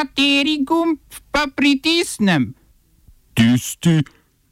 [0.00, 0.96] Kateri gumb
[1.28, 2.54] pa pritisnem?
[3.36, 4.00] Tisti,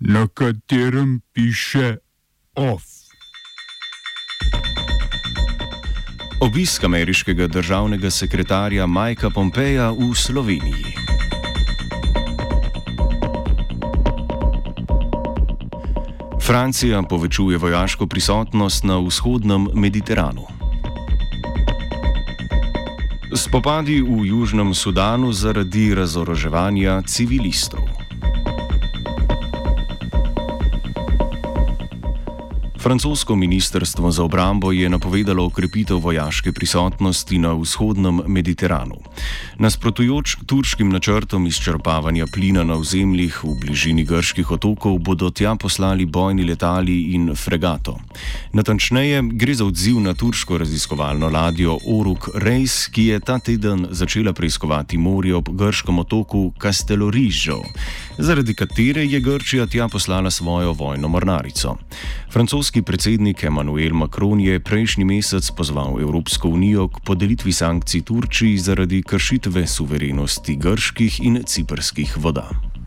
[0.00, 1.96] na katerem piše
[2.54, 2.84] OF.
[6.44, 10.92] Obisk ameriškega državnega sekretarja Majka Pompeja v Sloveniji.
[16.44, 20.57] Francija povečuje vojaško prisotnost na vzhodnem Mediteranu.
[23.38, 28.07] Spopadi v Južnem Sudanu zaradi razoroževanja civilistov.
[32.88, 38.96] Francosko ministrstvo za obrambo je napovedalo okrepitev vojaške prisotnosti na vzhodnem Mediteranu.
[39.58, 46.44] Nasprotujoč turškim načrtom izčrpavanja plina na ozemljih v bližini grških otokov, bodo tja poslali bojni
[46.48, 47.98] letali in fregato.
[48.52, 54.32] Natančneje gre za odziv na turško raziskovalno ladjo Oruk Reis, ki je ta teden začela
[54.32, 57.60] preiskovati morje ob grškem otoku Castelorižo,
[58.18, 61.76] zaradi katere je Grčija tja poslala svojo vojno mornarico.
[62.32, 69.02] Francoski predsednik Emmanuel Macron je prejšnji mesec pozval Evropsko unijo k podelitvi sankcij Turčiji zaradi
[69.02, 72.77] kršitve suverenosti grških in ciprskih voda.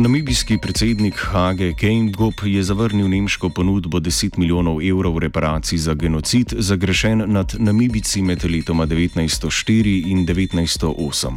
[0.00, 7.24] Namibijski predsednik Hage Keingob je zavrnil nemško ponudbo 10 milijonov evrov reparacij za genocid zagrešen
[7.26, 11.32] nad Namibici med letoma 1904 in 1908.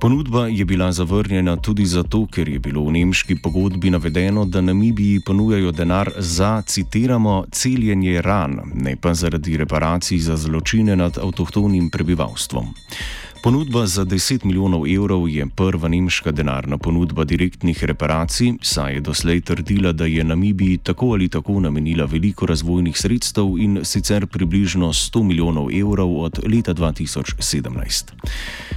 [0.00, 5.20] Ponudba je bila zavrnjena tudi zato, ker je bilo v nemški pogodbi navedeno, da Namibiji
[5.20, 12.74] ponujajo denar za, citiramo, celjenje ran, ne pa zaradi reparacij za zločine nad avtohtonim prebivalstvom.
[13.46, 19.40] Ponudba za 10 milijonov evrov je prva nemška denarna ponudba direktnih reparacij, saj je doslej
[19.40, 25.22] trdila, da je Namibiji tako ali tako namenila veliko razvojnih sredstev in sicer približno 100
[25.22, 28.04] milijonov evrov od leta 2017.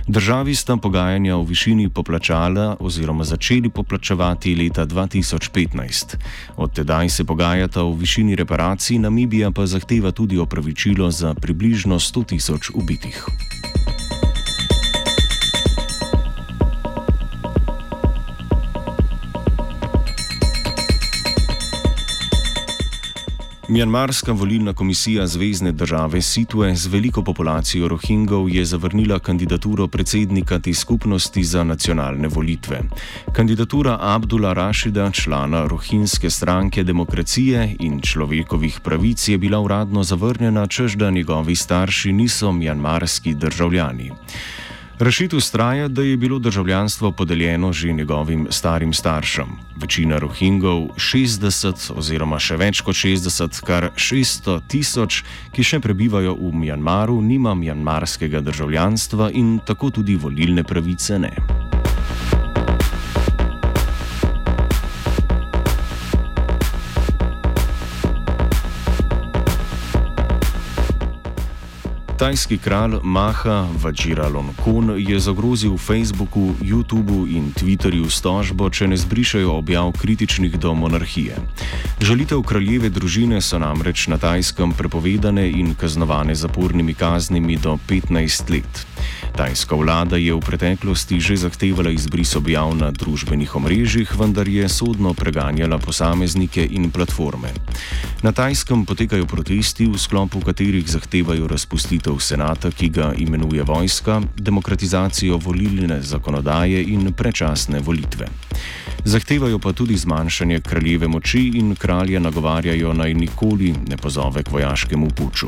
[0.07, 6.15] Državi sta pogajanja o višini poplačala oziroma začeli poplačevati leta 2015.
[6.57, 12.25] Od tedaj se pogajata o višini reparacij, Namibija pa zahteva tudi opravičilo za približno 100
[12.25, 13.25] tisoč ubitih.
[23.69, 30.73] Mjanmarska volilna komisija Zvezdne države Situe z veliko populacijo Rohingov je zavrnila kandidaturo predsednika te
[30.73, 32.81] skupnosti za nacionalne volitve.
[33.33, 40.95] Kandidatura Abdula Rašida, člana rohinske stranke demokracije in človekovih pravic, je bila uradno zavrnjena, čež
[40.95, 44.11] da njegovi starši niso mjanmarski državljani.
[44.99, 49.45] Rešitev ustraja, da je bilo državljanstvo podeljeno že njegovim starim staršem.
[49.75, 55.21] Večina Rohingov, 60 oziroma še več kot 60, kar 600 tisoč,
[55.55, 61.31] ki še prebivajo v Mjanmaru, nima mjanmarskega državljanstva in tako tudi volilne pravice ne.
[72.19, 79.53] Tajski kralj Maha Vajiralonkon je zagrozil Facebooku, YouTubu in Twitterju s tožbo, če ne zbrišajo
[79.61, 81.39] objav kritičnih do monarhije.
[82.03, 88.83] Žalitev kraljeve družine so namreč na Tajskem prepovedane in kaznovane zapornimi kaznimi do 15 let.
[89.39, 95.13] Tajska vlada je v preteklosti že zahtevala izbris objav na družbenih omrežjih, vendar je sodno
[95.13, 97.55] preganjala posameznike in platforme.
[98.19, 105.37] Na Tajskem potekajo protesti, v sklopu katerih zahtevajo razpustitev senata, ki ga imenuje vojska, demokratizacijo
[105.39, 108.27] volilne zakonodaje in prečasne volitve.
[109.07, 115.07] Zahtevajo pa tudi zmanjšanje kraljeve moči in kralja nagovarjajo naj nikoli ne pozove k vojaškemu
[115.15, 115.47] puču.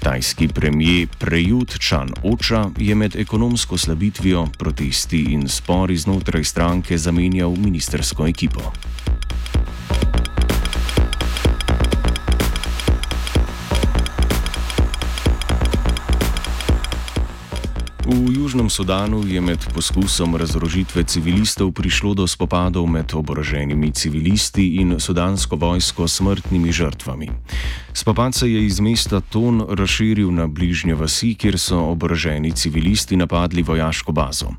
[0.00, 7.52] Tajski premijer Prejut Čan Oča je med ekonomsko slabitvijo, protesti in spori znotraj stranke zamenjal
[7.52, 8.72] ministersko ekipo.
[18.48, 25.56] Južnem Sudanu je med poskusom razorožitve civilistov prišlo do spopadov med oboroženimi civilisti in sudansko
[25.56, 27.28] vojsko s smrtnimi žrtvami.
[27.92, 33.62] Spopad se je iz mesta Ton razširil na bližnje vasi, kjer so oboroženi civilisti napadli
[33.62, 34.56] vojaško bazo.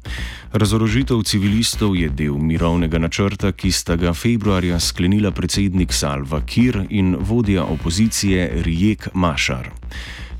[0.53, 7.17] Razorožitev civilistov je del mirovnega načrta, ki sta ga februarja sklenila predsednik Salva Kir in
[7.19, 9.73] vodja opozicije Rijek Mašar.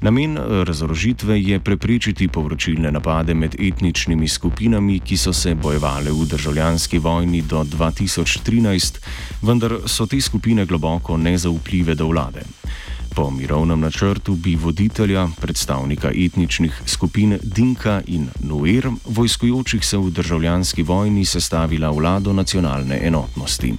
[0.02, 6.98] Namen razorožitve je preprečiti povročilne napade med etničnimi skupinami, ki so se bojevale v državljanski
[6.98, 9.00] vojni do 2013,
[9.42, 12.46] vendar so te skupine globoko nezaupljive do vlade.
[13.16, 20.84] Po mirovnem načrtu bi voditelja, predstavnika etničnih skupin Dinka in Nuer, vojskujočih se v državljanski
[20.84, 23.74] vojni, sestavila vlado nacionalne enotnosti.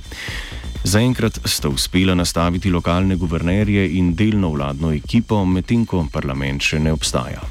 [0.84, 6.92] Zaenkrat sta uspela nastaviti lokalne guvernerje in delno vladno ekipo, medtem ko parlament še ne
[6.96, 7.42] obstaja.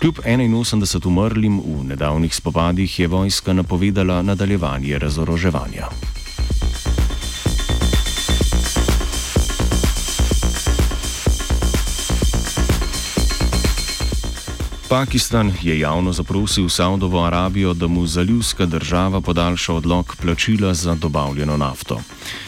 [0.00, 6.13] Kljub 81 umrlim v nedavnih spopadih je vojska napovedala nadaljevanje razoroževanja.
[14.94, 21.56] Pakistan je javno zaprosil Saudovo Arabijo, da mu zalivska država podaljša odlog plačila za dobavljeno
[21.56, 22.00] nafto.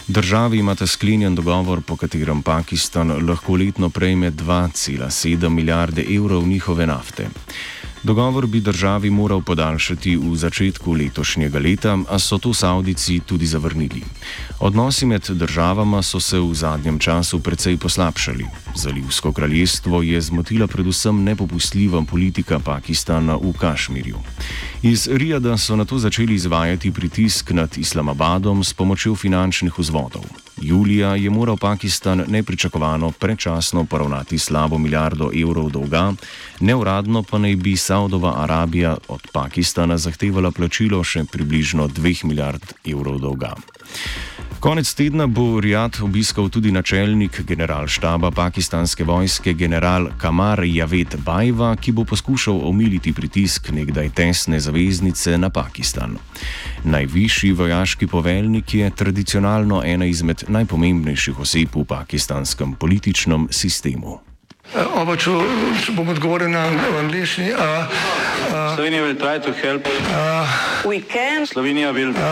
[0.06, 7.28] Državi imata sklenjen dogovor, po katerem Pakistan lahko letno prejme 2,7 milijarde evrov njihove nafte.
[8.06, 14.03] Dogovor bi državi moral podaljšati v začetku letošnjega leta, a so to Saudici tudi zavrnili.
[14.61, 18.47] Odnosi med državama so se v zadnjem času precej poslabšali.
[18.76, 24.23] Zalivsko kraljestvo je zmotila predvsem nepopustljiva politika Pakistana v Kašmirju.
[24.82, 30.23] Iz Rijada so na to začeli izvajati pritisk nad Islamabadom s pomočjo finančnih vzvodov.
[30.61, 36.12] Julija je moral Pakistan nepričakovano prečasno poravnati slabo milijardo evrov dolga,
[36.61, 43.19] neuradno pa naj bi Saudova Arabija od Pakistana zahtevala plačilo še približno 2 milijard evrov
[43.20, 43.55] dolga.
[44.61, 51.93] Konec tedna bo Rijad obiskal tudi načelnik generalštaba pakistanske vojske, general Kamar Javed Bajva, ki
[51.93, 56.17] bo poskušal omiliti pritisk nekdaj tesne zaveznice na Pakistan.
[56.85, 64.20] Najvišji vojaški poveljnik je tradicionalno ena izmed najpomembnejših oseb v pakistanskem političnem sistemu.
[64.76, 65.32] Oba, če,
[65.84, 66.67] če bom odgovoril na
[67.00, 67.49] angliški.
[68.76, 71.46] Slovenija bo poskušala pomagati.
[71.49, 72.28] Slovenija bo naredila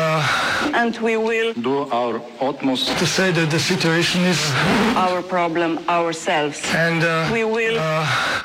[0.75, 6.61] naš utmost, da bo rekla, da je situacija naš problem, naš.
[6.75, 7.01] In
[7.33, 7.81] mi bomo naredili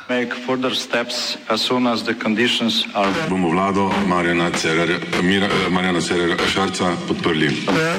[0.10, 3.12] nadaljnje korake, as soon as the conditions are.
[3.30, 4.52] Bomo vlado Marjana
[6.02, 7.50] Cererera Šarca podprli.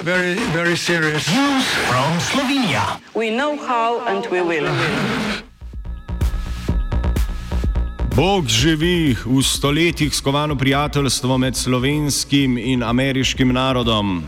[0.03, 1.29] Very, very serious.
[1.29, 3.01] News from Slovenia.
[3.15, 4.69] We know how and we will.
[8.21, 14.23] Bog živi v stoletjih skovano prijateljstvo med slovenskim in ameriškim narodom.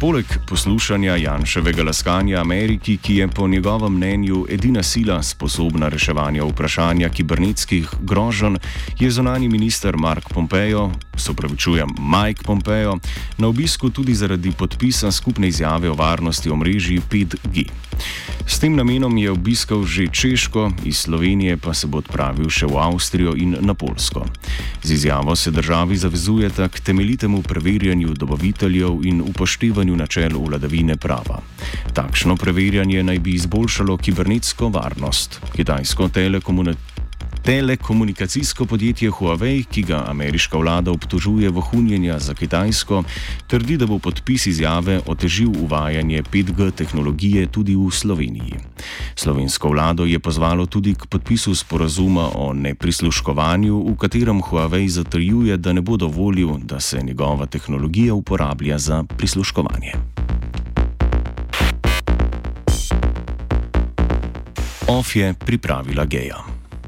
[0.00, 7.08] Poleg poslušanja Janševega laskanja Ameriki, ki je po njegovem mnenju edina sila sposobna reševanja vprašanja
[7.08, 8.56] kibernetskih groženj,
[9.00, 12.98] je zonani minister Mark Pompeo, sopravičujem Mike Pompeo,
[13.38, 17.89] na obisku tudi zaradi podpisa skupne izjave o varnosti omrežij 5G.
[18.46, 22.82] S tem namenom je obiskal že Češko, iz Slovenije pa se bo odpravil še v
[22.82, 24.26] Avstrijo in na Polsko.
[24.82, 31.40] Z izjavo se državi zavezujeta k temeljitemu preverjanju dobaviteljev in upoštevanju načel vladavine prava.
[31.94, 35.40] Takšno preverjanje naj bi izboljšalo kibernetsko varnost.
[35.56, 36.89] Kitajsko telekomunikacijo.
[37.42, 43.02] Telekomunikacijsko podjetje Huawei, ki ga ameriška vlada obtožuje vohunjenja za Kitajsko,
[43.46, 48.60] trdi, da bo podpis izjave otežil uvajanje 5G tehnologije tudi v Sloveniji.
[49.14, 55.72] Slovensko vlado je pozvalo tudi k podpisu sporazuma o neprisluškovanju, v katerem Huawei zatrjuje, da
[55.72, 59.92] ne bo dovolil, da se njegova tehnologija uporablja za prisluškovanje.
[64.88, 66.59] OF je pripravila geja.